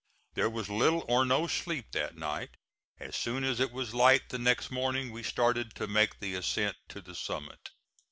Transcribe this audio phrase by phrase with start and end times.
[0.33, 2.49] There was little or no sleep that night.
[2.99, 6.75] As soon as it was light the next morning, we started to make the ascent
[6.89, 7.69] to the summit.